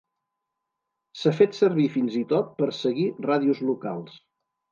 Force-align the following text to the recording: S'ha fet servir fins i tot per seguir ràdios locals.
S'ha 1.23 1.33
fet 1.39 1.57
servir 1.59 1.85
fins 1.97 2.17
i 2.21 2.23
tot 2.33 2.49
per 2.61 2.71
seguir 2.79 3.07
ràdios 3.27 3.61
locals. 3.71 4.19